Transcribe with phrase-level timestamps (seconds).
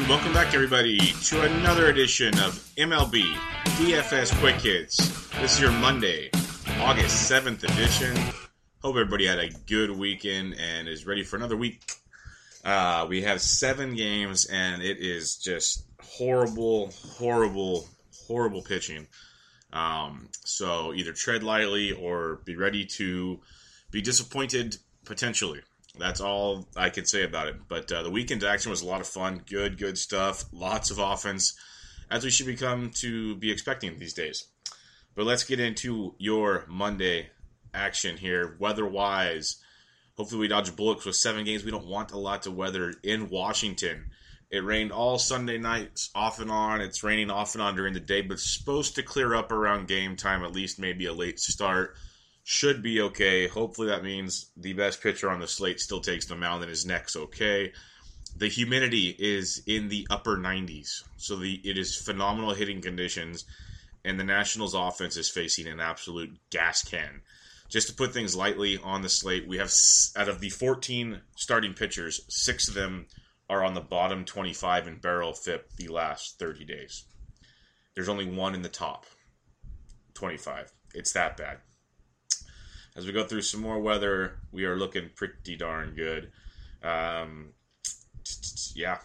[0.00, 3.34] And welcome back, everybody, to another edition of MLB
[3.76, 4.96] DFS Quick Hits.
[5.38, 6.30] This is your Monday,
[6.78, 8.16] August 7th edition.
[8.82, 11.82] Hope everybody had a good weekend and is ready for another week.
[12.64, 17.86] Uh, we have seven games, and it is just horrible, horrible,
[18.26, 19.06] horrible pitching.
[19.70, 23.38] Um, so either tread lightly or be ready to
[23.90, 25.60] be disappointed potentially.
[25.98, 27.56] That's all I can say about it.
[27.68, 29.42] But uh, the weekend action was a lot of fun.
[29.48, 30.44] Good, good stuff.
[30.52, 31.54] Lots of offense,
[32.10, 34.46] as we should become to be expecting these days.
[35.14, 37.30] But let's get into your Monday
[37.74, 39.56] action here, weather wise.
[40.16, 41.64] Hopefully, we dodge bullets with seven games.
[41.64, 44.10] We don't want a lot of weather in Washington.
[44.50, 46.80] It rained all Sunday nights, off and on.
[46.80, 49.86] It's raining off and on during the day, but it's supposed to clear up around
[49.86, 51.96] game time, at least maybe a late start
[52.50, 53.46] should be okay.
[53.46, 56.84] Hopefully, that means the best pitcher on the slate still takes the mound and his
[56.84, 57.72] neck's okay.
[58.36, 63.44] The humidity is in the upper 90s, so the it is phenomenal hitting conditions,
[64.04, 67.20] and the Nationals' offense is facing an absolute gas can.
[67.68, 69.72] Just to put things lightly on the slate, we have
[70.16, 73.06] out of the 14 starting pitchers, six of them
[73.48, 77.04] are on the bottom 25 in barrel FIP the last 30 days.
[77.94, 79.06] There's only one in the top
[80.14, 80.72] 25.
[80.94, 81.58] It's that bad
[83.00, 86.30] as we go through some more weather, we are looking pretty darn good.
[86.82, 87.54] Um,
[88.74, 88.98] yeah,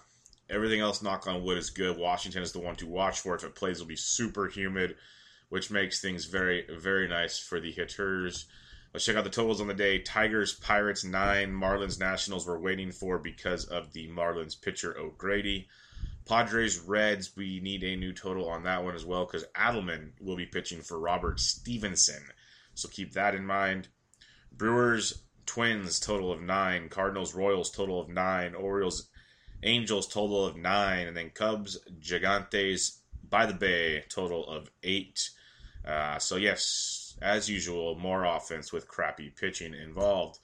[0.50, 1.97] everything else, knock on wood, is good.
[1.97, 3.35] Washington is the one to watch for.
[3.35, 4.97] If it plays, it'll be super humid,
[5.47, 8.47] which makes things very, very nice for the hitters.
[8.94, 10.00] Let's check out the totals on the day.
[10.00, 11.53] Tigers, Pirates, 9.
[11.53, 15.69] Marlins, Nationals, we're waiting for because of the Marlins pitcher O'Grady.
[16.27, 20.35] Padres, Reds, we need a new total on that one as well because Adleman will
[20.35, 22.23] be pitching for Robert Stephenson.
[22.75, 23.88] So keep that in mind.
[24.52, 26.90] Brewers, Twins, total of nine.
[26.90, 28.53] Cardinals, Royals, total of nine.
[28.53, 29.09] Orioles,
[29.63, 31.08] Angels, total of nine.
[31.08, 33.00] And then Cubs, Gigantes,
[33.30, 35.30] by the Bay, total of eight.
[35.86, 40.40] Uh, so, yes, as usual, more offense with crappy pitching involved.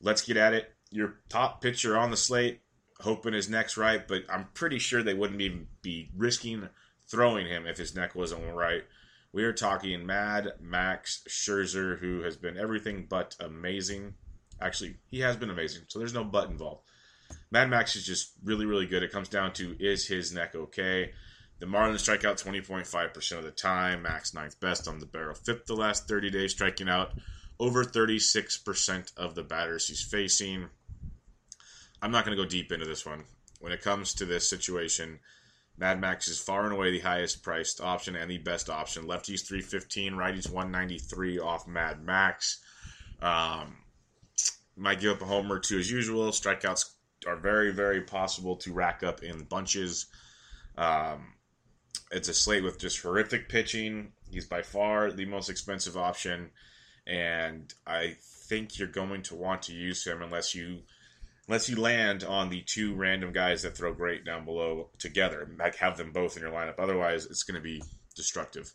[0.00, 0.72] Let's get at it.
[0.90, 2.60] Your top pitcher on the slate,
[3.00, 6.68] hoping his neck's right, but I'm pretty sure they wouldn't even be risking
[7.06, 8.84] throwing him if his neck wasn't right.
[9.34, 14.14] We are talking Mad Max Scherzer, who has been everything but amazing.
[14.60, 16.82] Actually, he has been amazing, so there's no but involved.
[17.50, 19.02] Mad Max is just really, really good.
[19.02, 21.10] It comes down to is his neck okay?
[21.58, 24.02] The Marlins strike out 20.5% of the time.
[24.02, 25.34] Max ninth best on the barrel.
[25.34, 27.14] Fifth the last 30 days, striking out
[27.58, 30.68] over 36% of the batters he's facing.
[32.00, 33.24] I'm not going to go deep into this one.
[33.58, 35.18] When it comes to this situation,
[35.76, 39.04] Mad Max is far and away the highest priced option and the best option.
[39.04, 42.62] Lefties 315, righties 193 off Mad Max.
[43.20, 43.78] Um,
[44.76, 46.30] might give up a homer or two as usual.
[46.30, 46.94] Strikeouts
[47.26, 50.06] are very, very possible to rack up in bunches.
[50.76, 51.34] Um,
[52.10, 54.12] it's a slate with just horrific pitching.
[54.30, 56.50] He's by far the most expensive option,
[57.06, 58.16] and I
[58.48, 60.82] think you're going to want to use him unless you
[61.46, 65.76] unless you land on the two random guys that throw great down below together, like
[65.76, 66.78] have them both in your lineup.
[66.78, 67.82] Otherwise, it's going to be
[68.14, 68.72] destructive.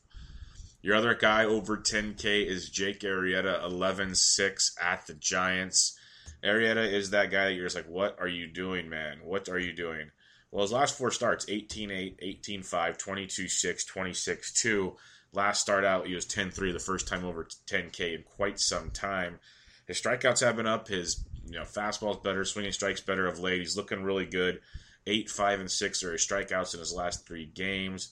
[0.81, 5.98] Your other guy over 10K is Jake Arrieta, 11 6 at the Giants.
[6.44, 9.18] Arrieta is that guy that you're just like, what are you doing, man?
[9.24, 10.12] What are you doing?
[10.51, 14.95] Well, his last four starts 18 8, 18 5, 22 6, 26 2.
[15.33, 18.89] Last start out, he was 10 3, the first time over 10K in quite some
[18.89, 19.39] time.
[19.86, 20.88] His strikeouts have been up.
[20.88, 23.60] His you know fastball's better, swinging strikes better of late.
[23.60, 24.62] He's looking really good.
[25.07, 28.12] Eight, five, and six are his strikeouts in his last three games.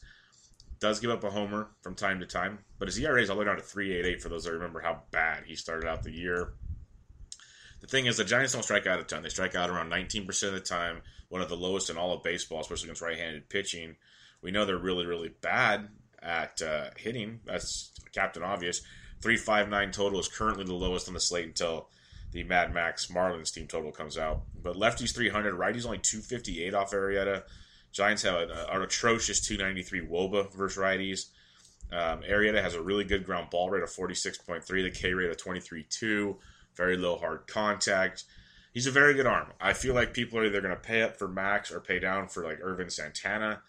[0.80, 3.42] Does give up a homer from time to time, but his ERA is all the
[3.42, 6.54] way down to 3.88 for those that remember how bad he started out the year.
[7.82, 9.24] The thing is, the Giants don't strike out a ton.
[9.24, 12.24] They strike out around 19% of the time, one of the lowest in all of
[12.24, 13.96] baseball, especially against right handed pitching.
[14.42, 15.90] We know they're really, really bad
[16.22, 17.40] at uh, hitting.
[17.46, 18.82] That's Captain Obvious.
[19.22, 21.90] 359 total is currently the lowest on the slate until
[22.38, 24.44] the Mad Max Marlins team total comes out.
[24.62, 27.42] But lefties 300, righties only 258 off Arrieta.
[27.92, 31.30] Giants have an, an atrocious 293 Woba versus righties.
[31.92, 35.38] Um, Arrieta has a really good ground ball rate of 46.3, the K rate of
[35.38, 36.36] 23.2,
[36.76, 38.26] very low hard contact.
[38.72, 39.48] He's a very good arm.
[39.60, 42.28] I feel like people are either going to pay up for Max or pay down
[42.28, 43.64] for like Ervin Santana.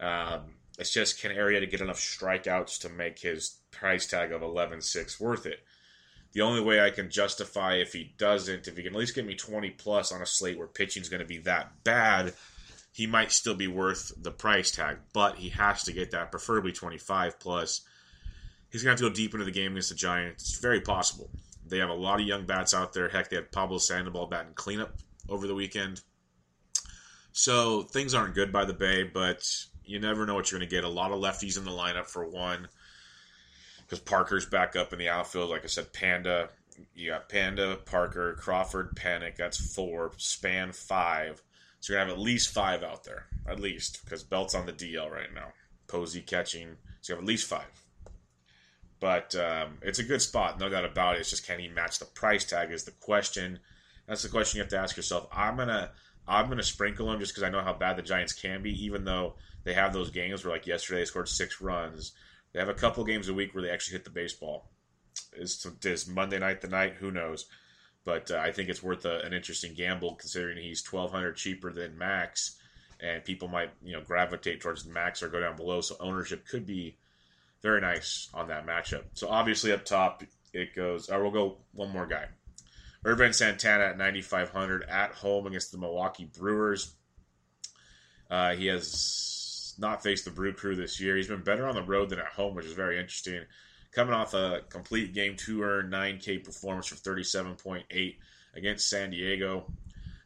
[0.00, 5.20] Um, it's just can Arrieta get enough strikeouts to make his price tag of 11.6
[5.20, 5.60] worth it?
[6.32, 9.26] The only way I can justify if he doesn't, if he can at least get
[9.26, 12.34] me 20 plus on a slate where pitching is going to be that bad,
[12.92, 16.72] he might still be worth the price tag, but he has to get that, preferably
[16.72, 17.82] 25 plus.
[18.70, 20.50] He's going to have to go deep into the game against the Giants.
[20.50, 21.30] It's very possible.
[21.66, 23.08] They have a lot of young bats out there.
[23.08, 24.94] Heck, they had Pablo Sandoval batting cleanup
[25.28, 26.00] over the weekend.
[27.32, 29.46] So things aren't good by the Bay, but
[29.84, 30.84] you never know what you're going to get.
[30.84, 32.68] A lot of lefties in the lineup for one
[33.92, 35.50] because Parker's back up in the outfield.
[35.50, 36.48] Like I said, Panda.
[36.94, 39.36] You got Panda, Parker, Crawford, Panik.
[39.36, 40.12] That's four.
[40.16, 41.42] Span five.
[41.80, 44.72] So you're gonna have at least five out there, at least, because Belt's on the
[44.72, 45.48] DL right now.
[45.88, 46.76] Posey catching.
[47.02, 47.84] So you have at least five.
[48.98, 51.20] But um, it's a good spot, no doubt about it.
[51.20, 52.72] It's just can he match the price tag?
[52.72, 53.58] Is the question.
[54.08, 55.28] That's the question you have to ask yourself.
[55.30, 55.90] I'm gonna
[56.26, 59.04] I'm gonna sprinkle him just because I know how bad the Giants can be, even
[59.04, 59.34] though
[59.64, 62.12] they have those games where like yesterday they scored six runs
[62.52, 64.70] they have a couple games a week where they actually hit the baseball.
[65.34, 66.94] Is, is Monday night the night?
[66.94, 67.46] Who knows?
[68.04, 71.72] But uh, I think it's worth a, an interesting gamble considering he's twelve hundred cheaper
[71.72, 72.56] than Max,
[73.00, 75.80] and people might you know gravitate towards Max or go down below.
[75.80, 76.96] So ownership could be
[77.62, 79.04] very nice on that matchup.
[79.14, 81.08] So obviously up top it goes.
[81.08, 82.26] Or we'll go one more guy.
[83.04, 86.94] Ervin Santana at 9,500 at home against the Milwaukee Brewers.
[88.30, 88.88] Uh, he has
[89.78, 91.16] not faced the Brew Crew this year.
[91.16, 93.42] He's been better on the road than at home, which is very interesting.
[93.92, 98.16] Coming off a complete game two earned 9K performance for 37.8
[98.54, 99.70] against San Diego.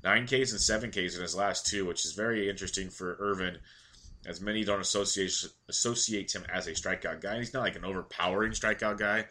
[0.04, 3.58] 9Ks and 7Ks in his last two, which is very interesting for Ervin,
[4.24, 5.32] as many don't associate
[5.68, 7.38] associate him as a strikeout guy.
[7.38, 9.26] He's not like an overpowering strikeout guy,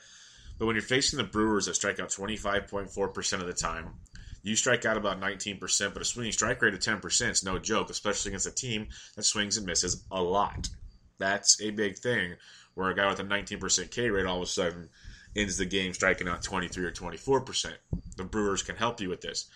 [0.57, 3.93] but when you're facing the Brewers that strike out 25.4% of the time,
[4.45, 5.59] you strike out about 19%,
[5.93, 9.23] but a swinging strike rate of 10% is no joke, especially against a team that
[9.23, 10.69] swings and misses a lot.
[11.17, 12.35] That's a big thing
[12.75, 14.89] where a guy with a 19% K rate all of a sudden
[15.35, 17.73] ends the game striking out 23 or 24%.
[18.17, 19.49] The Brewers can help you with this.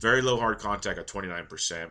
[0.00, 1.90] Very low hard contact at 29%.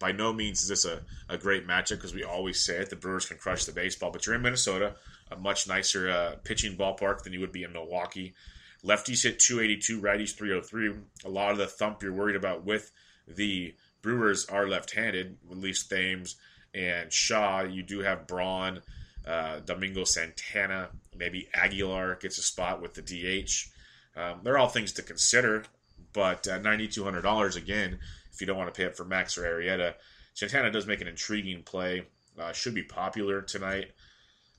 [0.00, 2.90] By no means is this a, a great matchup because we always say it.
[2.90, 4.96] The Brewers can crush the baseball, but you're in Minnesota,
[5.30, 8.34] a much nicer uh, pitching ballpark than you would be in Milwaukee.
[8.84, 10.94] Lefties hit 282, righties 303.
[11.24, 12.90] A lot of the thump you're worried about with
[13.26, 16.36] the Brewers are left-handed, at least Thames
[16.74, 17.62] and Shaw.
[17.62, 18.82] You do have Braun,
[19.26, 23.70] uh, Domingo Santana, maybe Aguilar gets a spot with the DH.
[24.18, 25.64] Um, they're all things to consider,
[26.12, 27.98] but uh, $9,200 again,
[28.32, 29.94] if you don't want to pay up for Max or Arrieta.
[30.34, 32.04] Santana does make an intriguing play.
[32.38, 33.92] Uh, should be popular tonight.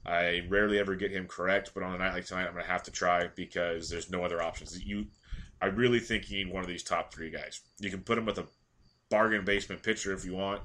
[0.06, 2.72] I rarely ever get him correct, but on a night like tonight, I'm going to
[2.72, 4.80] have to try because there's no other options.
[4.84, 5.08] You,
[5.62, 7.62] I really think you need one of these top three guys.
[7.80, 8.46] You can put him with a
[9.10, 10.62] bargain basement pitcher if you want,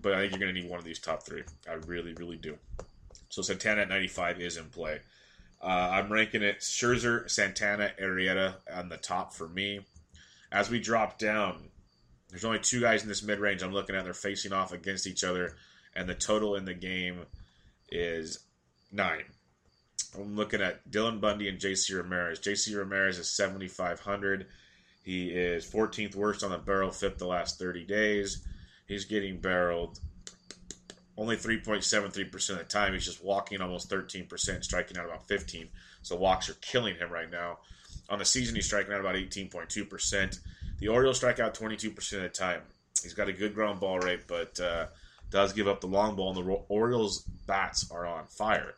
[0.00, 1.42] but I think you're going to need one of these top three.
[1.68, 2.56] I really, really do.
[3.28, 5.00] So Santana at 95 is in play.
[5.60, 9.80] Uh, I'm ranking it Scherzer, Santana, Arrieta on the top for me.
[10.52, 11.70] As we drop down,
[12.28, 14.04] there's only two guys in this mid range I'm looking at.
[14.04, 15.56] They're facing off against each other,
[15.96, 17.26] and the total in the game
[17.90, 18.43] is
[18.94, 19.24] nine.
[20.14, 22.40] I'm looking at Dylan Bundy and JC Ramirez.
[22.40, 24.46] JC Ramirez is 7,500.
[25.02, 28.46] He is 14th worst on the barrel FIP the last 30 days.
[28.86, 29.98] He's getting barreled
[31.16, 32.92] only 3.73% of the time.
[32.92, 35.68] He's just walking almost 13%, striking out about 15.
[36.02, 37.58] So walks are killing him right now.
[38.08, 40.38] On the season, he's striking out about 18.2%.
[40.78, 42.62] The Orioles strike out 22% of the time.
[43.02, 44.86] He's got a good ground ball rate, but uh,
[45.30, 48.74] does give up the long ball, and the Orioles' bats are on fire.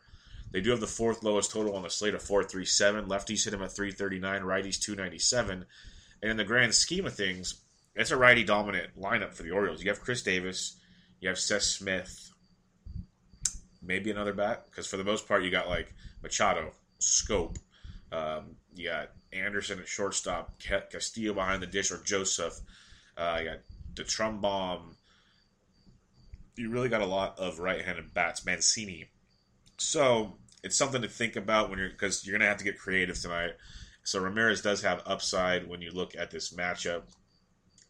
[0.51, 3.05] They do have the fourth lowest total on the slate of 437.
[3.05, 5.65] Lefties hit him at 339, righties 297.
[6.21, 7.61] And in the grand scheme of things,
[7.95, 9.83] it's a righty dominant lineup for the Orioles.
[9.83, 10.77] You have Chris Davis,
[11.19, 12.31] you have Seth Smith,
[13.81, 17.57] maybe another bat because for the most part you got like Machado, Schoop,
[18.11, 22.59] um, you got Anderson at shortstop, Castillo behind the dish, or Joseph.
[23.17, 23.59] Uh, you got
[23.95, 24.95] the Trumbomb.
[26.55, 28.45] You really got a lot of right-handed bats.
[28.45, 29.09] Mancini.
[29.77, 33.19] So it's something to think about when you're because you're gonna have to get creative
[33.19, 33.51] tonight.
[34.03, 37.03] So Ramirez does have upside when you look at this matchup.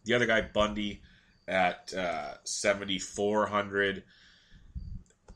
[0.06, 1.02] The other guy, Bundy,
[1.48, 4.04] at uh, 7,400.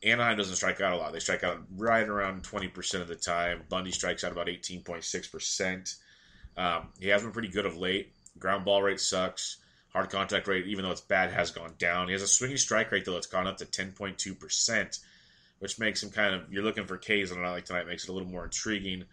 [0.03, 1.13] Anaheim doesn't strike out a lot.
[1.13, 3.61] They strike out right around 20% of the time.
[3.69, 5.95] Bundy strikes out about 18.6%.
[6.57, 8.11] Um, he has been pretty good of late.
[8.39, 9.57] Ground ball rate sucks.
[9.89, 12.07] Hard contact rate, even though it's bad, has gone down.
[12.07, 14.99] He has a swinging strike rate, though, that's gone up to 10.2%,
[15.61, 18.03] which makes him kind of, you're looking for K's on a night like tonight, makes
[18.03, 19.03] it a little more intriguing.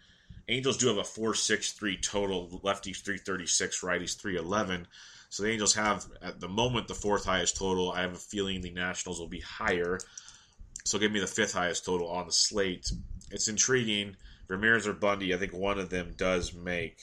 [0.47, 4.87] Angels do have a 4.63 total, lefties 336, righties 311.
[5.29, 7.91] So the Angels have, at the moment, the fourth highest total.
[7.91, 9.99] I have a feeling the Nationals will be higher.
[10.85, 12.91] So give me the fifth highest total on the slate.
[13.29, 14.15] It's intriguing.
[14.47, 16.97] Ramirez or Bundy, I think one of them does make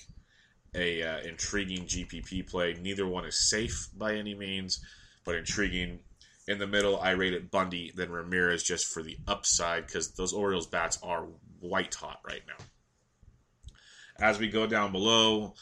[0.74, 2.74] a uh, intriguing GPP play.
[2.82, 4.80] Neither one is safe by any means,
[5.24, 6.00] but intriguing.
[6.48, 10.66] In the middle, I rated Bundy, then Ramirez just for the upside because those Orioles
[10.66, 11.26] bats are
[11.60, 12.64] white hot right now.
[14.18, 15.54] As we go down below,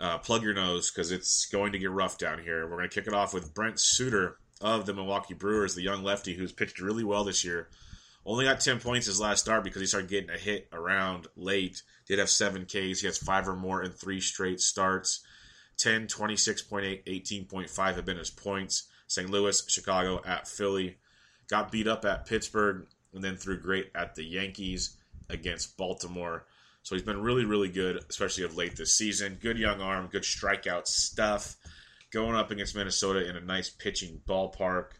[0.00, 2.64] uh, plug your nose because it's going to get rough down here.
[2.64, 6.02] We're going to kick it off with Brent Suter of the Milwaukee Brewers, the young
[6.02, 7.68] lefty who's pitched really well this year.
[8.24, 11.82] Only got 10 points his last start because he started getting a hit around late.
[12.06, 13.00] Did have seven Ks.
[13.00, 15.24] He has five or more in three straight starts.
[15.78, 18.84] 10, 26.8, 18.5 have been his points.
[19.12, 19.28] St.
[19.28, 20.96] Louis, Chicago, at Philly.
[21.48, 24.96] Got beat up at Pittsburgh and then threw great at the Yankees
[25.28, 26.46] against Baltimore.
[26.82, 29.38] So he's been really, really good, especially of late this season.
[29.40, 31.56] Good young arm, good strikeout stuff.
[32.10, 34.92] Going up against Minnesota in a nice pitching ballpark.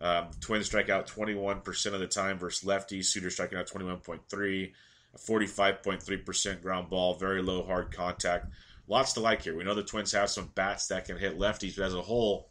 [0.00, 3.06] Um, Twins strike out 21% of the time versus lefties.
[3.06, 4.72] Suter striking out 21.3,
[5.14, 8.46] a 45.3% ground ball, very low hard contact.
[8.88, 9.56] Lots to like here.
[9.56, 12.49] We know the Twins have some bats that can hit lefties, but as a whole,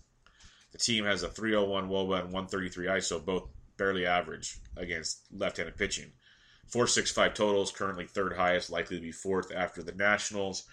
[0.71, 6.11] the team has a 301 WOBA and 133 ISO, both barely average against left-handed pitching.
[6.67, 10.65] 465 totals, currently third highest, likely to be fourth after the Nationals.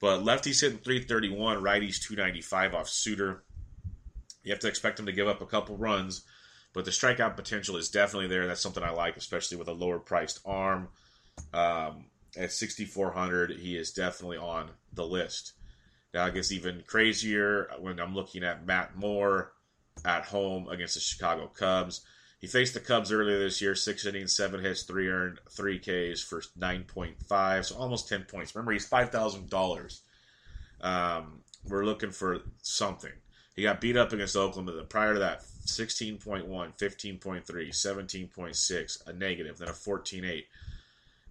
[0.00, 3.42] But lefties hitting 331, righties 295 off Suter.
[4.44, 6.22] You have to expect him to give up a couple runs,
[6.72, 8.46] but the strikeout potential is definitely there.
[8.46, 10.88] That's something I like, especially with a lower priced arm.
[11.52, 12.04] Um,
[12.36, 15.54] at 6,400, he is definitely on the list.
[16.16, 19.52] Now, it gets even crazier when I'm looking at Matt Moore
[20.02, 22.06] at home against the Chicago Cubs.
[22.40, 26.22] He faced the Cubs earlier this year, six innings, seven hits, three earned, three Ks
[26.22, 28.54] for 9.5, so almost 10 points.
[28.54, 30.00] Remember, he's $5,000.
[30.80, 33.12] Um, we're looking for something.
[33.54, 39.58] He got beat up against Oakland, but prior to that, 16.1, 15.3, 17.6, a negative,
[39.58, 40.44] then a 14.8.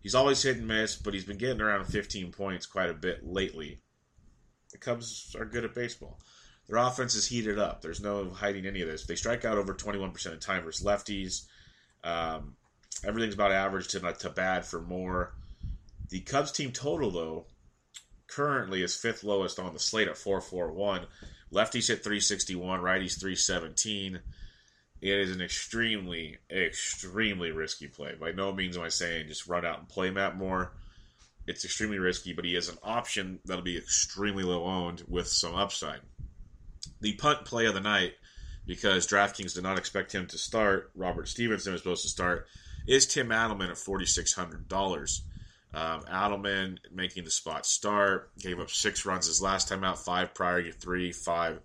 [0.03, 3.25] He's always hit and miss, but he's been getting around 15 points quite a bit
[3.25, 3.79] lately.
[4.75, 6.19] The Cubs are good at baseball.
[6.67, 7.81] Their offense is heated up.
[7.81, 9.05] There's no hiding any of this.
[9.05, 11.45] They strike out over 21% of time versus lefties.
[12.03, 12.57] Um,
[13.05, 15.33] everything's about average to, to bad for Moore.
[16.09, 17.45] The Cubs team total, though,
[18.27, 21.05] currently is fifth lowest on the slate at 441.
[21.53, 24.19] Lefties hit 361, righties 317.
[24.99, 28.15] It is an extremely, extremely risky play.
[28.19, 30.73] By no means am I saying just run out and play Matt Moore.
[31.47, 35.55] It's extremely risky, but he has an option that'll be extremely low owned with some
[35.55, 36.01] upside
[37.01, 38.13] the punt play of the night
[38.65, 40.91] because DraftKings did not expect him to start.
[40.95, 42.47] Robert Stephenson was supposed to start.
[42.87, 45.21] Is Tim Adleman at forty six hundred dollars?
[45.73, 50.33] Um, Adleman making the spot start gave up six runs his last time out, five
[50.33, 51.59] prior, three, five.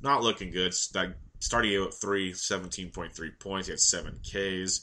[0.00, 0.72] Not looking good.
[0.72, 3.66] Starting out three, 17.3 points.
[3.66, 4.80] He had seven Ks.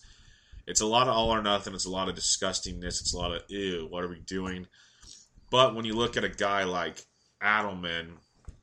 [0.65, 1.73] It's a lot of all or nothing.
[1.73, 3.01] It's a lot of disgustingness.
[3.01, 3.87] It's a lot of ew.
[3.89, 4.67] What are we doing?
[5.49, 7.05] But when you look at a guy like
[7.41, 8.13] Adleman,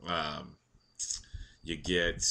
[0.07, 0.57] um,
[1.63, 2.25] you get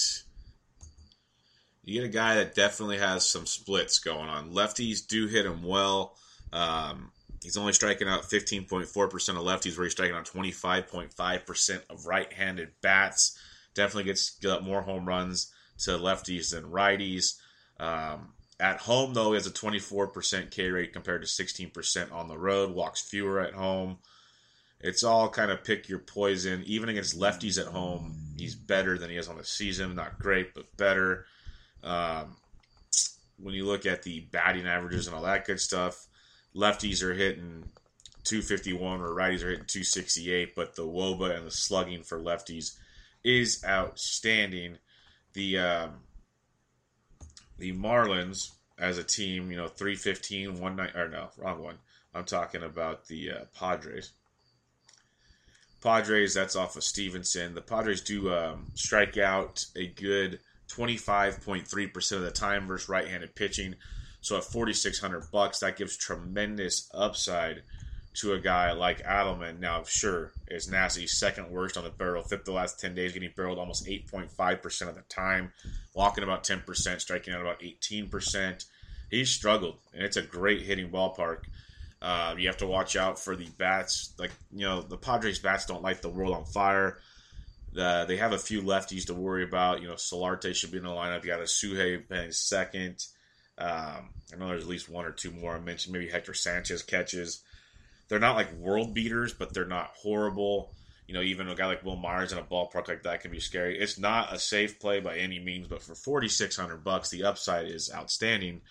[1.84, 4.52] you get a guy that definitely has some splits going on.
[4.52, 6.16] Lefties do hit him well.
[6.52, 7.12] Um,
[7.42, 8.84] he's only striking out 15.4%
[9.30, 13.38] of lefties, where he's striking out 25.5% of right-handed bats.
[13.74, 17.38] Definitely gets more home runs to lefties than righties.
[17.80, 22.38] Um, at home, though, he has a 24% K rate compared to 16% on the
[22.38, 22.76] road.
[22.76, 23.98] Walks fewer at home.
[24.82, 26.64] It's all kind of pick your poison.
[26.66, 29.96] Even against lefties at home, he's better than he is on the season.
[29.96, 31.26] Not great, but better.
[31.84, 32.36] Um,
[33.38, 36.08] when you look at the batting averages and all that good stuff,
[36.56, 37.64] lefties are hitting
[38.26, 42.78] 251 or righties are hitting 268, but the woba and the slugging for lefties
[43.24, 44.78] is outstanding.
[45.34, 45.92] The um,
[47.60, 49.52] the Marlins as a team.
[49.52, 51.78] You know, 315, one night, or no, wrong one.
[52.14, 54.12] I'm talking about the uh, Padres.
[55.82, 57.54] Padres, that's off of Stephenson.
[57.54, 60.40] The Padres do um, strike out a good
[60.70, 63.76] 25.3% of the time versus right-handed pitching.
[64.22, 67.64] So at 4600 bucks, that gives tremendous upside
[68.16, 69.60] to a guy like Adleman.
[69.60, 72.24] Now, sure, is nasty second worst on the barrel.
[72.24, 75.52] Fifth the last 10 days, getting barreled almost 8.5% of the time,
[75.94, 78.66] walking about 10%, striking out about 18%.
[79.10, 81.46] He's struggled, and it's a great hitting ballpark.
[82.02, 84.14] Uh, you have to watch out for the bats.
[84.18, 87.00] Like, you know, the Padres' bats don't light the world on fire.
[87.74, 89.82] They have a few lefties to worry about.
[89.82, 91.24] You know, Solarte should be in the lineup.
[91.24, 93.06] You got Asuaje playing second.
[93.58, 95.94] Um, I know there's at least one or two more I mentioned.
[95.94, 97.44] Maybe Hector Sanchez catches.
[98.10, 100.74] They're not like world beaters, but they're not horrible.
[101.08, 103.40] You know, even a guy like Wil Myers in a ballpark like that can be
[103.40, 103.80] scary.
[103.80, 107.92] It's not a safe play by any means, but for 4600 bucks, the upside is
[107.94, 108.62] outstanding,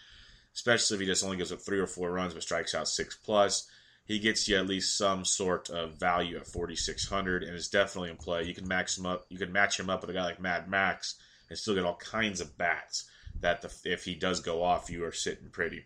[0.54, 3.16] especially if he just only gives up three or four runs but strikes out six
[3.16, 3.68] plus.
[4.04, 8.16] He gets you at least some sort of value at 4600 and is definitely in
[8.16, 8.44] play.
[8.44, 10.68] You can max him up, you can match him up with a guy like Mad
[10.68, 11.16] Max
[11.48, 13.08] and still get all kinds of bats
[13.40, 15.84] that the, if he does go off, you are sitting pretty.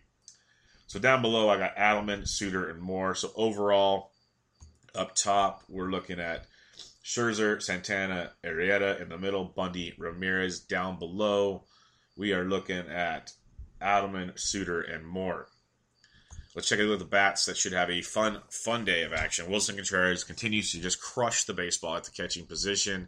[0.87, 3.15] So down below, I got Adleman, Suter, and Moore.
[3.15, 4.11] So overall,
[4.93, 6.45] up top, we're looking at
[7.03, 11.63] Scherzer, Santana, Arrieta in the middle, Bundy, Ramirez down below.
[12.15, 13.33] We are looking at
[13.81, 15.47] Adleman, Suter, and Moore.
[16.55, 19.11] Let's check it out with the bats that should have a fun, fun day of
[19.11, 19.47] action.
[19.47, 23.07] Willson Contreras continues to just crush the baseball at the catching position.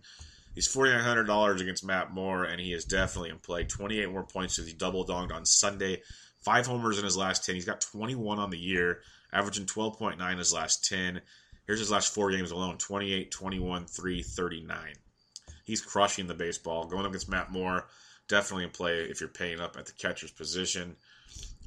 [0.55, 3.63] He's forty nine hundred dollars against Matt Moore, and he is definitely in play.
[3.65, 6.01] Twenty eight more points as he double donged on Sunday.
[6.45, 7.55] Five homers in his last ten.
[7.55, 9.01] He's got twenty one on the year,
[9.33, 11.21] averaging twelve point nine his last ten.
[11.65, 14.77] Here's his last four games alone 28, 21, 3, 39.
[15.63, 16.85] He's crushing the baseball.
[16.85, 17.87] Going up against Matt Moore,
[18.27, 20.95] definitely in play if you're paying up at the catcher's position.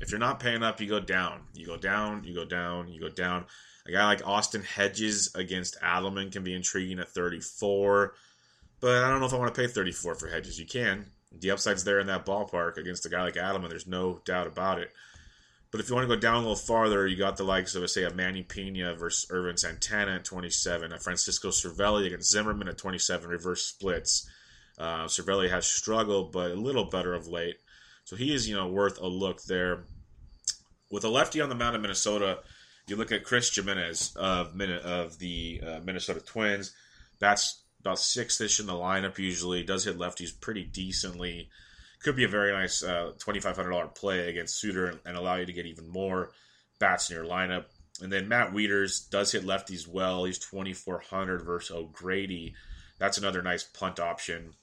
[0.00, 1.40] If you're not paying up, you go down.
[1.52, 3.46] You go down, you go down, you go down.
[3.86, 8.14] A guy like Austin Hedges against Adleman can be intriguing at 34.
[8.80, 10.60] But I don't know if I want to pay 34 for Hedges.
[10.60, 11.10] You can.
[11.32, 13.68] The upside's there in that ballpark against a guy like Adleman.
[13.68, 14.92] There's no doubt about it.
[15.70, 17.88] But if you want to go down a little farther, you got the likes of,
[17.90, 22.78] say, a Manny Piña versus Ervin Santana at 27, a Francisco Cervelli against Zimmermann at
[22.78, 24.28] 27, reverse splits.
[24.78, 27.56] Uh, Cervelli has struggled, but a little better of late.
[28.04, 29.84] So he is, you know, worth a look there.
[30.90, 32.38] With a lefty on the mound in Minnesota,
[32.86, 36.72] you look at Chris Gimenez of, of the uh, Minnesota Twins.
[37.18, 39.62] That's about sixth-ish in the lineup usually.
[39.62, 41.48] Does hit lefties pretty decently.
[42.02, 45.66] Could be a very nice uh, $2,500 play against Suter and allow you to get
[45.66, 46.30] even more
[46.78, 47.64] bats in your lineup.
[48.00, 50.24] And then Matt Wieters does hit lefties well.
[50.24, 52.54] He's 2,400 versus O'Grady.
[52.98, 54.54] That's another nice punt option.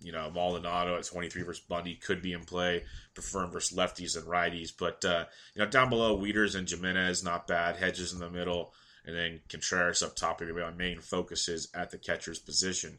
[0.00, 2.82] You know, Maldonado at 23 versus Bundy could be in play.
[3.14, 4.72] Prefer him versus lefties and righties.
[4.76, 7.76] But, uh, you know, down below, Wieters and Gimenez, not bad.
[7.76, 8.72] Hedges in the middle
[9.04, 12.98] and then Contreras up top are my main focuses at the catcher's position.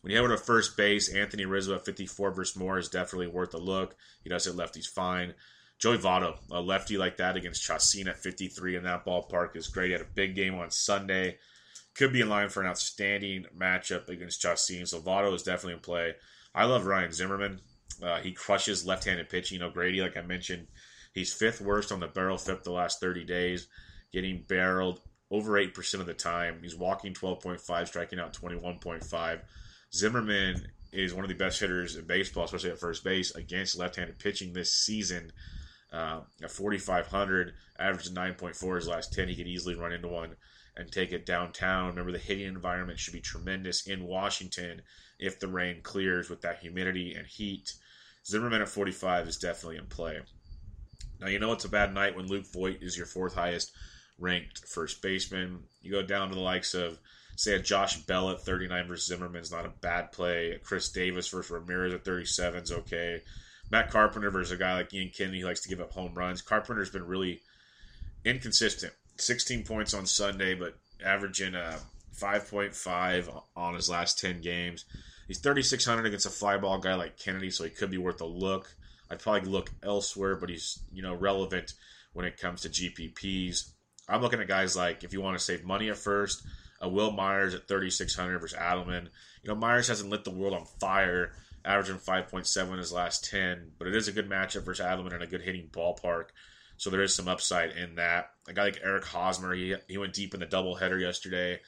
[0.00, 3.26] When you head over to first base, Anthony Rizzo at 54 versus Moore is definitely
[3.26, 3.96] worth a look.
[4.22, 5.34] He does hit lefties fine.
[5.78, 9.88] Joey Votto, a lefty like that against Chacin at 53 in that ballpark is great.
[9.88, 11.38] He had a big game on Sunday.
[11.94, 14.86] Could be in line for an outstanding matchup against Chacin.
[14.86, 16.14] So Votto is definitely in play.
[16.54, 17.60] I love Ryan Zimmerman.
[18.02, 19.60] Uh, he crushes left-handed pitching.
[19.60, 20.66] O'Grady, like I mentioned,
[21.12, 23.66] he's fifth worst on the barrel FIP the last 30 days,
[24.12, 26.58] getting barreled over 8% of the time.
[26.62, 29.40] He's walking 12.5, striking out 21.5.
[29.92, 33.96] Zimmerman is one of the best hitters in baseball, especially at first base, against left
[33.96, 35.32] handed pitching this season.
[35.92, 39.28] Uh, at 4,500, averaged 9.4 his last 10.
[39.28, 40.36] He could easily run into one
[40.76, 41.88] and take it downtown.
[41.88, 44.82] Remember, the hitting environment should be tremendous in Washington
[45.18, 47.72] if the rain clears with that humidity and heat.
[48.26, 50.20] Zimmerman at 45 is definitely in play.
[51.20, 53.72] Now, you know it's a bad night when Luke Voit is your fourth highest
[54.18, 55.60] ranked first baseman.
[55.82, 56.98] You go down to the likes of,
[57.36, 60.58] say, a Josh Bell at 39 versus Zimmermann is not a bad play.
[60.62, 63.22] Chris Davis versus Ramirez at 37 is okay.
[63.70, 66.42] Matt Carpenter versus a guy like Ian Kennedy who likes to give up home runs.
[66.42, 67.40] Carpenter's been really
[68.24, 68.92] inconsistent.
[69.18, 71.78] 16 points on Sunday, but averaging a uh,
[72.18, 74.84] 5.5 on his last 10 games.
[75.26, 78.72] He's 3,600 against a flyball guy like Kennedy, so he could be worth a look.
[79.10, 81.74] I'd probably look elsewhere, but he's you know relevant
[82.12, 83.70] when it comes to GPPs.
[84.08, 86.42] I'm looking at guys like if you want to save money at first,
[86.82, 89.08] uh, Wil Myers at 3,600 versus Adleman.
[89.42, 91.32] You know, Myers hasn't lit the world on fire,
[91.64, 95.22] averaging 5.7 in his last 10, but it is a good matchup versus Adleman and
[95.22, 96.26] a good hitting ballpark.
[96.76, 98.30] So there is some upside in that.
[98.48, 101.60] A guy like Eric Hosmer, he, he went deep in the doubleheader yesterday.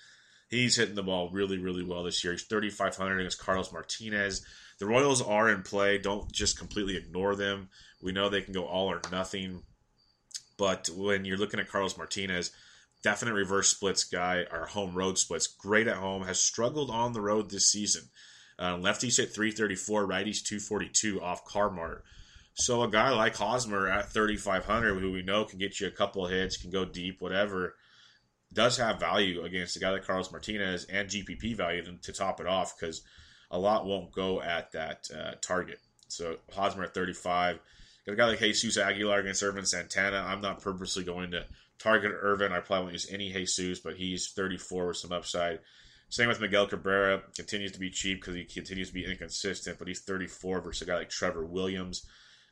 [0.49, 2.33] He's hitting the ball really, really well this year.
[2.33, 4.45] He's 3,500 against Carlos Martinez.
[4.79, 5.99] The Royals are in play.
[5.99, 7.69] Don't just completely ignore them.
[8.03, 9.63] We know they can go all or nothing.
[10.59, 12.51] But when you're looking at Carlos Martinez,
[13.03, 17.21] definite reverse splits guy, our home road splits, great at home, has struggled on the
[17.21, 18.03] road this season.
[18.59, 22.03] Uh, lefties hit 334, righties 242 off Carmart.
[22.55, 26.27] So a guy like Hosmer at 3,500, who we know can get you a couple
[26.27, 27.77] hits, can go deep, whatever,
[28.53, 32.49] does have value against a guy like Carlos Martinez and GPP value to top it
[32.49, 33.03] off because
[33.53, 35.79] a lot won't go at that uh, target.
[36.09, 37.61] So Hosmer at 35.
[38.09, 40.25] A guy like Jesus Aguilar against Ervin Santana.
[40.27, 41.45] I'm not purposely going to
[41.79, 42.53] target Ervin.
[42.53, 45.61] I probably won't use any Jesus, but he's 34 with some upside.
[46.09, 47.23] Same with Miguel Cabrera.
[47.37, 50.91] Continues to be cheap because he continues to be inconsistent, but he's 34 versus a
[50.91, 52.07] guy like Trevor Williams.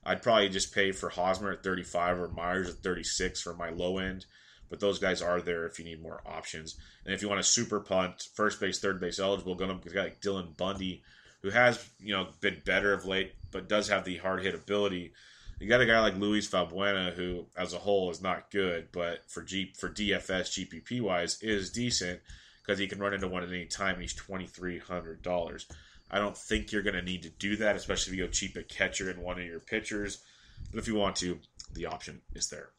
[0.04, 3.96] I'd probably just pay for Hosmer at 35 or Myers at 36 for my low
[3.96, 4.26] end.
[4.68, 6.76] But those guys are there if you need more options.
[7.04, 9.92] And if you want a super punt, first base, third base eligible, go to a
[9.92, 11.02] guy like Dylan Bundy,
[11.42, 15.12] who has you know been better of late, but does have the hard hit ability.
[15.58, 19.28] You got a guy like Luis Valbuena, who as a whole is not good, but
[19.30, 22.20] for G for DFS GPP wise is decent
[22.60, 24.00] because he can run into one at any time.
[24.00, 25.66] He's twenty three hundred dollars.
[26.10, 28.56] I don't think you're going to need to do that, especially if you go cheap
[28.56, 30.22] at catcher in one of your pitchers.
[30.70, 31.40] But if you want to,
[31.72, 32.70] the option is there.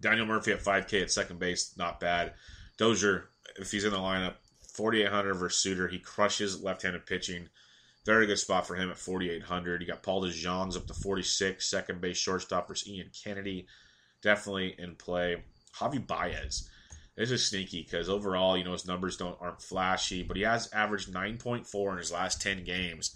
[0.00, 2.34] Daniel Murphy at 5K at second base, not bad.
[2.76, 4.34] Dozier, if he's in the lineup,
[4.74, 5.88] 4,800 versus Suter.
[5.88, 7.48] He crushes left-handed pitching.
[8.06, 9.80] Very good spot for him at 4,800.
[9.80, 13.66] You got Paul DeJong's up to 46, second base shortstop versus Ian Kennedy.
[14.22, 15.42] Definitely in play.
[15.76, 16.70] Javi Baez.
[17.16, 20.72] This is sneaky because overall, you know, his numbers don't aren't flashy, but he has
[20.72, 23.12] averaged 9.4 in his last 10 games.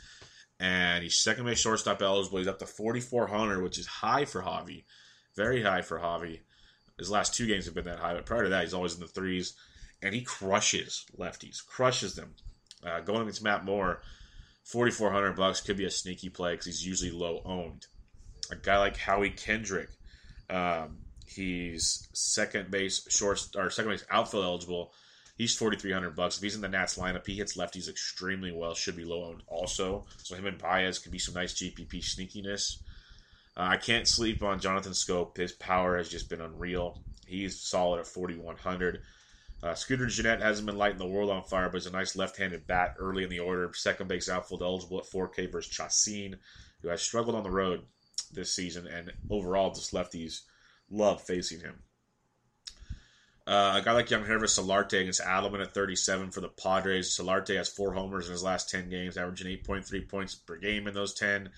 [0.59, 2.39] And he's second base shortstop eligible.
[2.39, 4.85] He's up to 4,400, which is high for Javi.
[5.37, 6.41] Very high for Javi.
[6.99, 9.01] His last two games have been that high, but prior to that, he's always in
[9.01, 9.55] the threes.
[10.03, 12.35] And he crushes lefties, crushes them.
[12.85, 14.01] Uh, going against Matt Moore,
[14.65, 17.87] 4,400 bucks could be a sneaky play because he's usually low owned.
[18.51, 19.91] A guy like Howie Kendrick,
[20.49, 24.93] um, he's second base short or second base outfield eligible.
[25.37, 26.37] He's 4,300 bucks.
[26.37, 28.75] If he's in the Nats lineup, he hits lefties extremely well.
[28.75, 30.05] Should be low owned also.
[30.19, 32.77] So him and Baez could be some nice GPP sneakiness.
[33.57, 35.37] Uh, I can't sleep on Jonathan Schoop.
[35.37, 37.03] His power has just been unreal.
[37.27, 39.01] He's solid at 4,100.
[39.63, 42.67] Uh, Scooter Gennett hasn't been lighting the world on fire, but he's a nice left-handed
[42.67, 43.71] bat early in the order.
[43.75, 46.37] Second base outfield eligible at 4K versus Chacin,
[46.81, 47.83] who has struggled on the road
[48.33, 50.43] this season, and overall just lefties
[50.91, 51.83] love facing him.
[53.47, 57.11] Uh, a guy like Yangervis Solarte against Adleman at 37 for the Padres.
[57.11, 60.95] Solarte has four homers in his last 10 games, averaging 8.3 points per game in
[60.95, 61.51] those 10.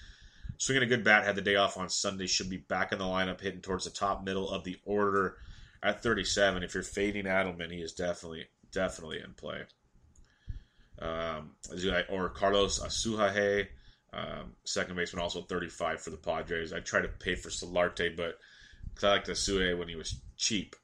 [0.59, 3.05] Swinging a good bat, had the day off on Sunday, should be back in the
[3.05, 5.37] lineup, hitting towards the top middle of the order
[5.83, 6.63] at 37.
[6.63, 9.63] If you're fading Adleman, he is definitely, definitely in play.
[11.01, 11.53] Um,
[12.11, 13.67] or Carlos Asuaje,
[14.13, 16.73] um, second baseman, also 35 for the Padres.
[16.73, 18.39] I try to pay for Solarte, but
[19.03, 20.77] I liked Asuaje when he was cheap.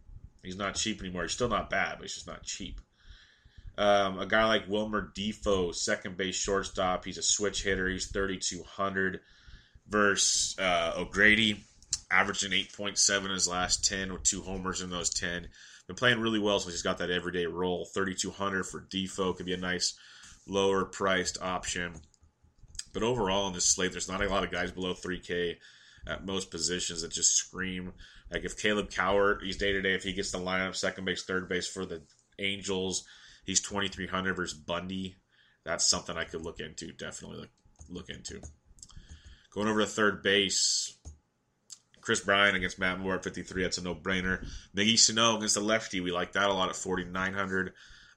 [0.43, 1.23] He's not cheap anymore.
[1.23, 2.81] He's still not bad, but he's just not cheap.
[3.77, 7.05] Um, a guy like Wilmer Difo, second base shortstop.
[7.05, 7.89] He's a switch hitter.
[7.89, 9.21] He's 3,200
[9.89, 11.65] versus uh, O'Grady,
[12.11, 15.49] averaging 8.7 in his last 10 with two homers in those 10.
[15.87, 17.87] Been playing really well since he's got that everyday role.
[17.87, 19.94] 3,200 for Difo could be a nice
[20.47, 21.94] lower priced option.
[22.92, 25.57] But overall in this slate, there's not a lot of guys below 3K
[26.07, 27.92] at most positions that just scream.
[28.31, 29.94] Like if Caleb Cowart, he's day to day.
[29.94, 32.03] If he gets the lineup, second base, third base for the
[32.38, 33.05] Angels,
[33.44, 35.16] he's 2,300 versus Bundy.
[35.64, 36.92] That's something I could look into.
[36.92, 37.51] Definitely look,
[37.88, 38.40] look into.
[39.53, 40.99] Going over to third base,
[42.09, 43.64] Kris Bryant against Matt Moore at 53.
[43.64, 44.42] That's a no brainer.
[44.75, 46.01] Miggy Sano against the lefty.
[46.01, 47.75] We like that a lot at 4,900.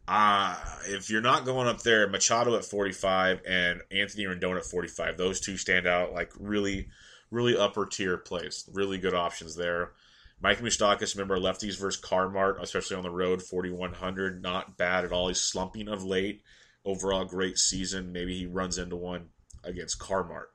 [0.07, 5.17] Uh, if you're not going up there, Machado at 45 and Anthony Rendon at 45.
[5.17, 6.87] Those two stand out like really,
[7.31, 8.63] really upper tier plays.
[8.71, 9.91] Really good options there.
[10.39, 14.41] Mike Moustakas, remember lefties versus Carmart, especially on the road, 4,100.
[14.41, 15.27] Not bad at all.
[15.27, 16.43] He's slumping of late.
[16.85, 18.13] Overall, great season.
[18.13, 19.31] Maybe he runs into one
[19.65, 20.45] against Carmart.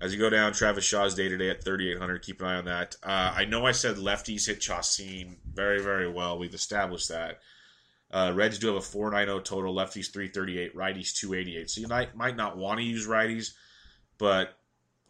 [0.00, 2.22] As you go down, Travis Shaw's day to day at 3,800.
[2.22, 2.96] Keep an eye on that.
[3.02, 6.38] Uh, I know I said lefties hit Chacin very, very well.
[6.38, 7.40] We've established that.
[8.10, 9.74] Uh, Reds do have a 490 total.
[9.74, 10.76] Lefties 338.
[10.76, 11.70] Righties 288.
[11.70, 13.54] So you might, might not want to use righties,
[14.18, 14.56] but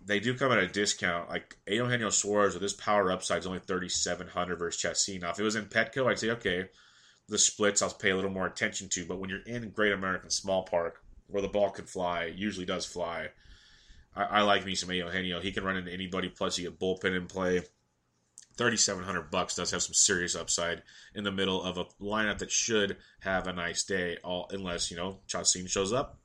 [0.05, 1.29] they do come at a discount.
[1.29, 5.21] Like Eugenio Suarez with his power upside is only 3,700 versus Chacin.
[5.21, 6.71] Now, if it was in Petco, I'd say, okay,
[7.29, 9.05] the splits I'll pay a little more attention to.
[9.05, 12.87] But when you're in Great American Small Park, where the ball can fly, usually does
[12.87, 13.29] fly,
[14.19, 15.41] I, I like me some Eugenio.
[15.41, 16.29] He can run into anybody.
[16.29, 17.63] Plus, you get bullpen in play.
[18.57, 20.83] 3,700 bucks does have some serious upside
[21.15, 24.97] in the middle of a lineup that should have a nice day, all unless you
[24.97, 26.19] know Chacin shows up.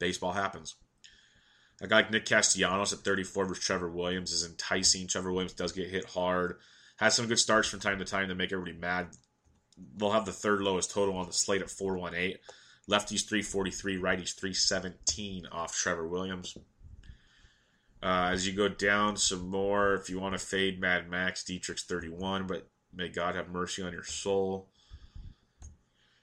[0.00, 0.74] Baseball happens.
[1.80, 5.06] A guy like Nick Castellanos at 34 versus Trevor Williams is enticing.
[5.06, 6.56] Trevor Williams does get hit hard,
[6.96, 9.06] has some good starts from time to time to make everybody mad.
[9.96, 12.36] They'll have the third lowest total on the slate at 418.
[12.90, 16.56] Lefties 343, righties 317 off Trevor Williams.
[18.02, 21.82] Uh, as you go down some more, if you want to fade Mad Max, Dietrich's
[21.82, 24.68] 31, but may God have mercy on your soul.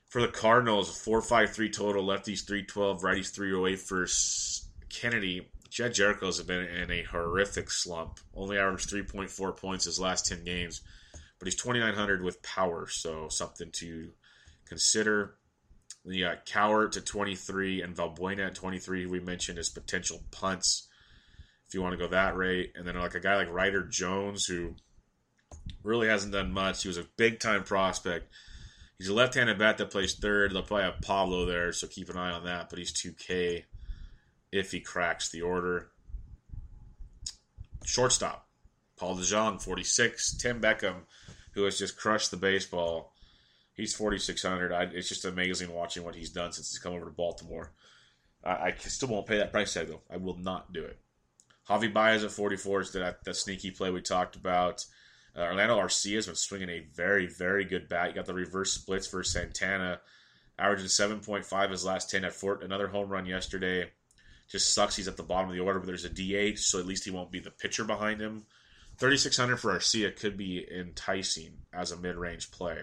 [0.10, 4.08] For the Cardinals, 4 5 3 total, lefties 312, righties 308 for
[4.90, 5.50] Kennedy.
[5.70, 8.20] Jedd Gyorko's been in a horrific slump.
[8.34, 10.82] Only averaged 3.4 points his last 10 games,
[11.38, 14.10] but he's 2,900 with power, so something to
[14.66, 15.36] consider.
[16.06, 20.88] You got Cowart to 23 and Valbuena at 23, we mentioned as potential punts
[21.68, 22.74] if you want to go that rate.
[22.76, 24.76] And then like a guy like Ryder Jones, who
[25.84, 26.84] really hasn't done much.
[26.84, 28.32] He was a big time prospect.
[28.98, 30.52] He's a left-handed bat that plays third.
[30.52, 32.70] They'll probably have Pablo there, so keep an eye on that.
[32.70, 33.64] But he's 2K
[34.52, 35.90] if he cracks the order.
[37.86, 38.48] Shortstop,
[38.98, 40.38] Paul DeJong, 46.
[40.38, 41.02] Tim Beckham,
[41.52, 43.14] who has just crushed the baseball.
[43.74, 44.72] He's 4,600.
[44.72, 47.72] I, it's just amazing watching what he's done since he's come over to Baltimore.
[48.44, 50.02] I, I still won't pay that price tag, though.
[50.10, 50.98] I will not do it.
[51.70, 54.86] Javi Baez at 44 is that, that sneaky play we talked about.
[55.36, 58.10] Uh, Orlando Arcia has been swinging a very, very good bat.
[58.10, 60.00] You got the reverse splits for Santana,
[60.58, 62.64] averaging 7.5 his last 10 at Fort.
[62.64, 63.92] Another home run yesterday.
[64.50, 66.88] Just sucks he's at the bottom of the order, but there's a DH, so at
[66.88, 68.46] least he won't be the pitcher behind him.
[68.98, 72.82] 3,600 for Arcia could be enticing as a mid range play.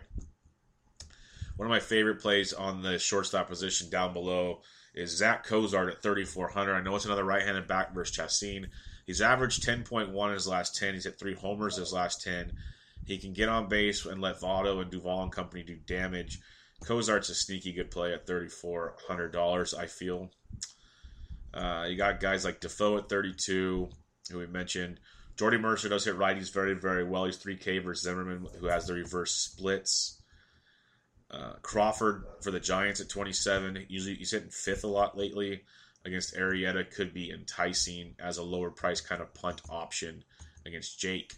[1.57, 4.61] One of my favorite plays on the shortstop position down below
[4.95, 6.75] is Zach Cozart at 3,400.
[6.75, 8.69] I know it's another right handed back versus Chacin.
[9.07, 10.95] He's averaged 10.1 in his last 10.
[10.95, 12.53] He's hit three homers his last 10.
[13.05, 16.41] He can get on base and let Votto and Duvall and company do damage.
[16.85, 20.31] Cozart's a sneaky good play at $3,400, I feel.
[21.53, 23.89] Uh, you got guys like Difo at 32,
[24.31, 25.01] who we mentioned.
[25.37, 27.25] Jordy Mercer does hit righties very, very well.
[27.25, 30.21] He's 3K versus Zimmermann, who has the reverse splits.
[31.35, 33.87] Uh, Crawford for the Giants at 27.
[33.89, 35.63] Usually he's hitting fifth a lot lately
[36.05, 36.89] against Arrieta.
[36.89, 40.23] Could be enticing as a lower price kind of punt option
[40.65, 41.35] against Jake.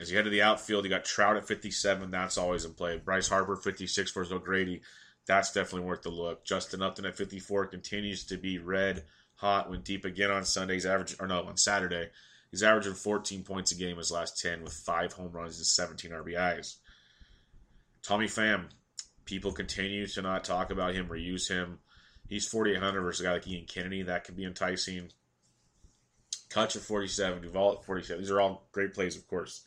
[0.00, 2.10] As you head to the outfield, you got Trout at 57.
[2.10, 2.98] That's always in play.
[2.98, 4.80] Bryce Harper 56 for O'Grady.
[5.26, 6.44] That's definitely worth the look.
[6.44, 9.04] Justin Upton at 54 continues to be red
[9.36, 10.86] hot when deep again on Sundays.
[10.86, 12.08] Average or no on Saturday.
[12.50, 16.10] He's averaging 14 points a game his last 10 with five home runs and 17
[16.10, 16.78] RBIs.
[18.02, 18.66] Tommy Pham,
[19.24, 21.78] people continue to not talk about him or use him.
[22.28, 24.02] He's 4,800 versus a guy like Ian Kennedy.
[24.02, 25.10] That could be enticing.
[26.48, 28.22] Cutch at 47, Duvall at 47.
[28.22, 29.62] These are all great plays, of course.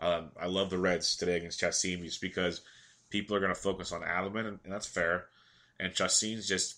[0.00, 2.60] Um, I love the Reds today against Chacin just because
[3.10, 5.26] people are going to focus on Adleman, and, and that's fair.
[5.80, 6.76] And Chacin's just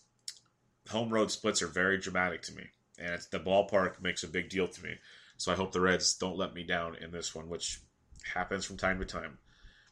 [0.88, 2.64] home road splits are very dramatic to me,
[2.98, 4.94] and it's, the ballpark makes a big deal to me.
[5.36, 7.80] So I hope the Reds don't let me down in this one, which
[8.34, 9.38] happens from time to time.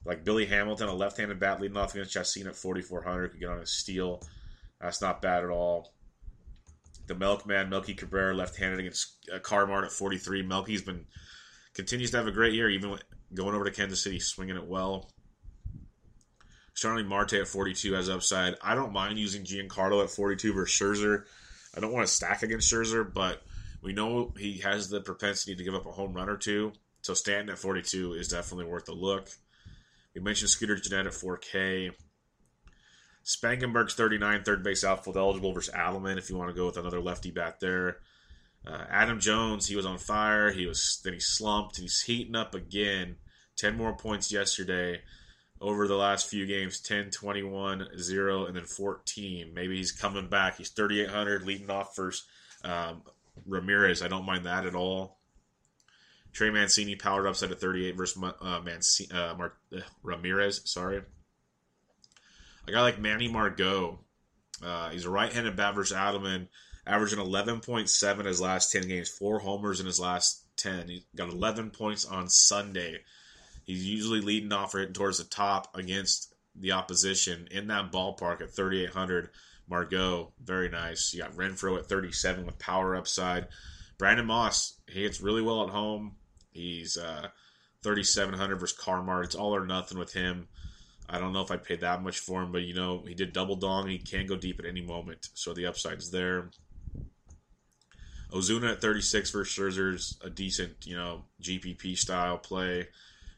[0.07, 3.59] Like Billy Hamilton, a left-handed bat leading off against Chacin at 4,400, could get on
[3.59, 4.23] a steal.
[4.81, 5.93] That's not bad at all.
[7.07, 10.43] The Milkman, Melky Cabrera, left-handed against uh, Carmart at 43.
[10.43, 11.07] Melky's been
[11.75, 12.99] continues to have a great year, even
[13.35, 15.11] going over to Kansas City, swinging it well.
[16.75, 18.55] Charlie Marte at 42 has upside.
[18.63, 21.25] I don't mind using Giancarlo at 42 versus Scherzer.
[21.75, 23.43] I don't want to stack against Scherzer, but
[23.83, 26.73] we know he has the propensity to give up a home run or two.
[27.03, 29.31] So Stanton at 42 is definitely worth a look.
[30.17, 31.91] We mentioned Scooter Gennett at 4K.
[33.23, 37.01] Spangenberg's 39, third base outfield eligible versus Adleman if you want to go with another
[37.01, 37.99] lefty bat there.
[38.67, 40.51] Uh, Adam Jones, he was on fire.
[40.51, 41.77] He was then he slumped.
[41.77, 43.17] He's heating up again.
[43.57, 45.03] 10 more points yesterday
[45.61, 49.53] over the last few games 10, 21, 0, and then 14.
[49.53, 50.57] Maybe he's coming back.
[50.57, 52.25] He's 3,800 leading off first.
[52.65, 53.03] Um,
[53.47, 55.16] Ramirez, I don't mind that at all.
[56.37, 60.61] Trey Mancini powered upside at 38 versus uh, uh, Mar- uh, Ramirez.
[60.67, 61.01] Sorry.
[62.69, 64.01] A guy like Manny Margot.
[64.63, 66.49] Uh, he's a right-handed bat versus Adleman,
[66.87, 70.89] averaging 11.7 his last 10 games, four homers in his last 10.
[70.91, 72.99] He got 11 points on Sunday.
[73.65, 78.43] He's usually leading off or hitting towards the top against the opposition in that ballpark
[78.43, 79.31] at 3,800.
[79.71, 81.15] Margot, very nice.
[81.15, 83.49] You got Renfroe at 37 with power upside.
[83.97, 86.17] Brandon Moss, he hits really well at home.
[86.57, 87.29] He's uh,
[87.83, 89.25] 3,700 versus Carmart.
[89.25, 90.49] It's all or nothing with him.
[91.09, 93.33] I don't know if I'd pay that much for him, but you know, he did
[93.33, 93.87] double dong.
[93.87, 96.51] He can go deep at any moment, so the upside's there.
[98.33, 102.89] Ozuna at 36 versus Scherzer's a decent, you know, GPP style play.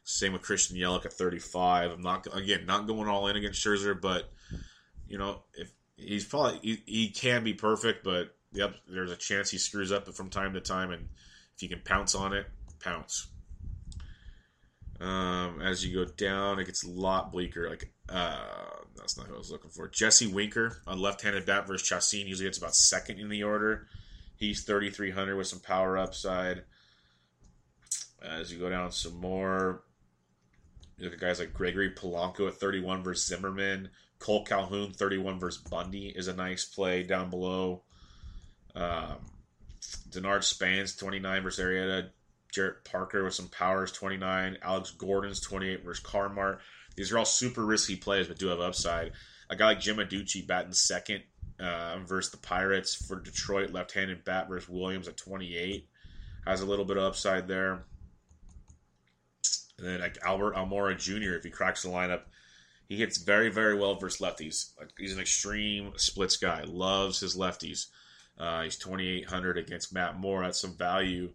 [0.05, 1.91] Same with Christian Yelich at 35.
[1.91, 4.33] I'm not again not going all in against Scherzer, but
[5.07, 9.51] you know if he's probably he, he can be perfect, but yep, there's a chance
[9.51, 11.09] he screws up from time to time, and
[11.55, 12.47] if you can pounce on it,
[12.81, 13.29] pounce.
[15.01, 17.71] Um, as you go down, it gets a lot bleaker.
[17.71, 18.39] Like uh,
[18.97, 19.89] that's not who I was looking for.
[19.89, 23.87] Jesse Winker on left-handed bat versus Chacin usually gets about second in the order.
[24.37, 26.63] He's 3,300 with some power upside.
[28.23, 29.83] As you go down some more,
[30.97, 33.91] you look at guys like Gregory Polanco at 31 versus Zimmermann.
[34.19, 37.83] Cole Calhoun 31 versus Bundy is a nice play down below.
[38.75, 39.19] Um,
[40.11, 42.11] Denard Span's 29 versus Arrieta.
[42.53, 44.59] Jarrett Parker with some powers 29.
[44.63, 46.59] Alex Gordon's 28 versus Carmart.
[46.97, 49.13] These are all super risky plays, but do have upside.
[49.51, 51.23] A guy like Jim Adduci batting second
[51.61, 55.89] uh, versus the Pirates for Detroit, left-handed bat versus Williams at 28
[56.49, 57.85] has a little bit of upside there.
[59.79, 61.37] And then like Albert Almora Jr.
[61.37, 62.23] if he cracks the lineup,
[62.89, 64.71] he hits very very well versus lefties.
[64.99, 66.65] He's an extreme splits guy.
[66.65, 67.87] Loves his lefties.
[68.39, 70.43] Uh, he's 2,800 against Matt Moore.
[70.43, 71.33] That's some value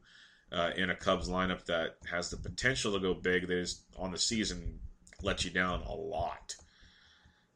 [0.54, 3.48] uh, in a Cubs lineup that has the potential to go big.
[3.48, 4.80] That is on the season
[5.24, 6.56] let you down a lot.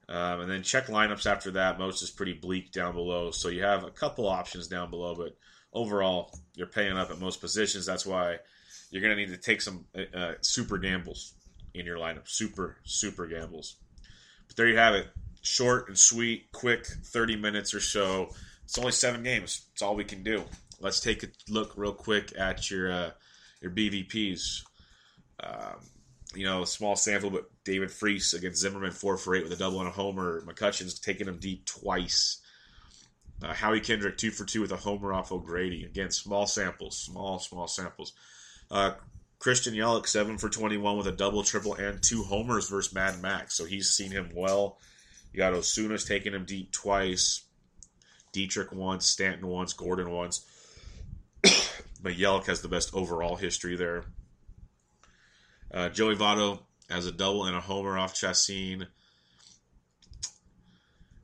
[0.09, 1.77] Um, and then check lineups after that.
[1.77, 3.31] Most is pretty bleak down below.
[3.31, 5.35] So you have a couple options down below, but
[5.73, 7.85] overall, you're paying up at most positions.
[7.85, 8.37] That's why
[8.89, 11.33] you're going to need to take some uh, uh, super gambles
[11.73, 12.27] in your lineup.
[12.27, 13.75] Super, super gambles.
[14.47, 15.07] But there you have it.
[15.41, 18.29] Short and sweet, quick, 30 minutes or so.
[18.63, 19.65] It's only seven games.
[19.73, 20.43] It's all we can do.
[20.79, 23.11] Let's take a look real quick at your uh,
[23.61, 24.63] your BVPs.
[25.43, 25.77] Um,
[26.35, 29.79] you know, small sample, but David Freese against Zimmermann, four for eight with a double
[29.79, 30.41] and a homer.
[30.41, 32.41] McCutchen's taking him deep twice.
[33.41, 35.85] Uh, Howie Kendrick, two for two with a homer off O'Grady.
[35.85, 38.13] Again, small samples, small, small samples.
[38.69, 38.93] Uh,
[39.39, 43.55] Christian Yelich, seven for 21 with a double, triple, and two homers versus Mad Max.
[43.55, 44.79] So he's seen him well.
[45.31, 47.43] You got Ozuna's taking him deep twice.
[48.31, 50.45] Dietrich once, Stanton once, Gordon once.
[52.03, 54.05] Yelich has the best overall history there.
[55.71, 58.87] Uh, Joey Votto has a double and a homer off Chacin.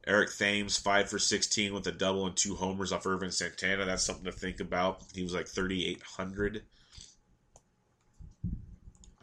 [0.05, 3.85] Eric Thames, 5 for 16 with a double and two homers off Ervin Santana.
[3.85, 5.01] That's something to think about.
[5.13, 6.63] He was like 3,800.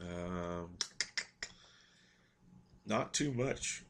[0.01, 0.71] Um,
[2.87, 3.85] not too much.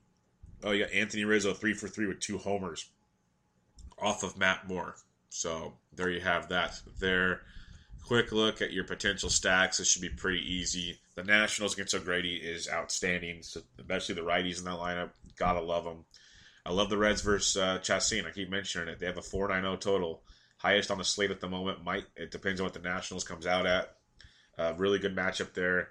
[0.65, 2.91] Oh, yeah, Anthony Rizzo, 3 for 3 with two homers
[3.97, 4.97] off of Matt Moore.
[5.31, 6.81] So there you have that.
[6.99, 7.41] There
[8.11, 9.79] quick look at your potential stacks.
[9.79, 10.99] This should be pretty easy.
[11.15, 15.11] The Nationals against O'Grady is outstanding, so especially the righties in that lineup.
[15.39, 16.05] Gotta love them.
[16.67, 18.27] I love the Reds versus uh, Chacin.
[18.27, 18.99] I keep mentioning it.
[18.99, 20.23] They have a 4-9-0 total,
[20.59, 21.85] highest on the slate at the moment.
[21.85, 23.95] Might it depends on what the Nationals comes out at.
[24.59, 25.91] Uh, really good matchup there.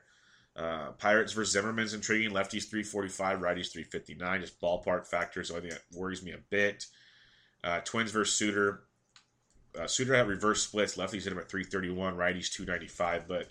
[0.58, 2.32] Uh, Pirates versus Zimmermann's intriguing.
[2.32, 4.42] Lefties 345, righties 359.
[4.42, 6.86] Just ballpark factor, so I think that worries me a bit.
[7.64, 8.82] Uh, Twins versus Suter
[9.78, 10.96] uh, Suter had reverse splits.
[10.96, 13.28] Lefties hit him at 331, righties 295.
[13.28, 13.48] But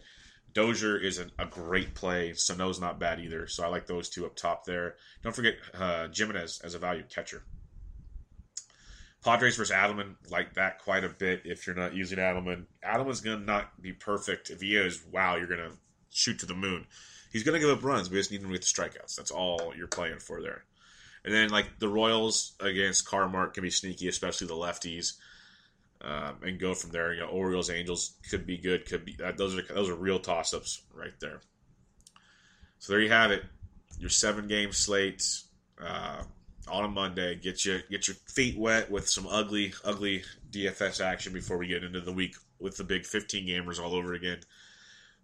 [0.52, 2.32] Dozier is an, a great play.
[2.34, 3.46] Sano's not bad either.
[3.46, 4.96] So I like those two up top there.
[5.22, 7.42] Don't forget uh, Gimenez as a value catcher.
[9.24, 12.66] Padres versus Adleman like that quite a bit if you're not using Adleman.
[12.84, 14.50] Adleman's going to not be perfect.
[14.50, 15.76] If he is, wow, you're going to
[16.10, 16.86] shoot to the moon.
[17.32, 18.08] He's going to give up runs.
[18.08, 19.16] We just need him with the strikeouts.
[19.16, 20.64] That's all you're playing for there.
[21.24, 25.14] And then, like, the Royals against Carmart can be sneaky, especially the lefties
[26.02, 27.12] um, and go from there.
[27.12, 28.86] You know, Orioles, Angels could be good.
[28.86, 31.40] Could be uh, those are those are real toss ups right there.
[32.78, 33.44] So there you have it.
[33.98, 35.24] Your seven game slate
[35.82, 36.22] uh,
[36.68, 37.34] on a Monday.
[37.34, 41.84] Get you get your feet wet with some ugly ugly DFS action before we get
[41.84, 44.38] into the week with the big 15 gamers all over again.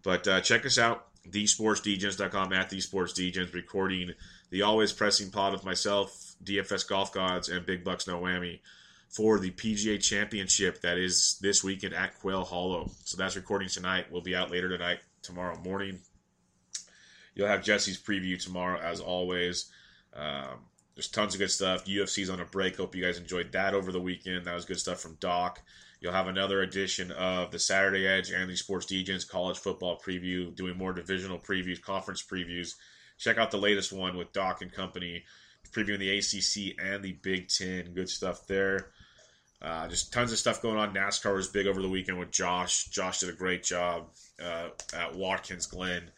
[0.02, 4.12] But uh, check us out, thesportsdgens.com at thesportsdgens, recording
[4.50, 8.60] the always pressing pod of myself, DFS Golf Gods, and Big Bucks No Whammy
[9.14, 12.90] for the PGA Championship that is this weekend at Quail Hollow.
[13.04, 14.06] So that's recording tonight.
[14.10, 16.00] We'll be out later tonight, tomorrow morning.
[17.34, 19.70] You'll have Jesse's preview tomorrow, as always.
[20.14, 21.84] Um, there's tons of good stuff.
[21.84, 22.76] UFC's on a break.
[22.76, 24.46] Hope you guys enjoyed that over the weekend.
[24.46, 25.60] That was good stuff from Doc.
[26.00, 30.54] You'll have another edition of the Saturday Edge and the Sports DJs college football preview,
[30.54, 32.74] doing more divisional previews, conference previews.
[33.18, 35.24] Check out the latest one with Doc and company,
[35.72, 37.94] previewing the ACC and the Big Ten.
[37.94, 38.90] Good stuff there.
[39.64, 40.92] Uh, just tons of stuff going on.
[40.92, 42.84] NASCAR was big over the weekend with Josh.
[42.88, 44.10] Josh did a great job
[44.42, 46.10] uh, at Watkins Glen.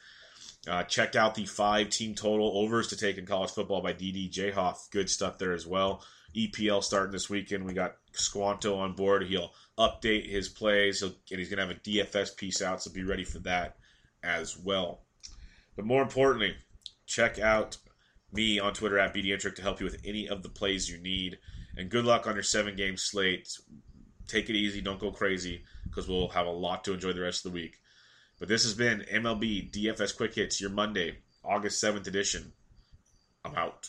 [0.66, 4.32] Uh, checked out the five team total overs to take in college football by DD
[4.32, 4.90] Jhoff.
[4.90, 6.02] Good stuff there as well.
[6.34, 7.64] EPL starting this weekend.
[7.64, 9.24] We got Squanto on board.
[9.26, 12.90] He'll update his plays, He'll, and he's going to have a DFS piece out, so
[12.90, 13.76] be ready for that
[14.24, 15.02] as well.
[15.76, 16.56] But more importantly,
[17.06, 17.76] check out
[18.32, 21.38] me on Twitter at BDentrek to help you with any of the plays you need.
[21.76, 23.58] And good luck on your seven game slate.
[24.28, 27.44] Take it easy, don't go crazy, because we'll have a lot to enjoy the rest
[27.44, 27.78] of the week.
[28.38, 32.52] But this has been MLB DFS Quick Hits, your Monday, August 7th edition.
[33.44, 33.88] I'm out.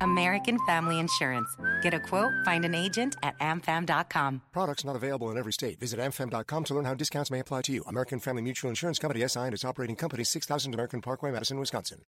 [0.00, 1.56] American Family Insurance.
[1.82, 4.42] Get a quote, find an agent at amfam.com.
[4.52, 5.78] Products not available in every state.
[5.78, 7.84] Visit amfam.com to learn how discounts may apply to you.
[7.86, 12.06] American Family Mutual Insurance Company SI and its operating company 6000 American Parkway, Madison, Wisconsin.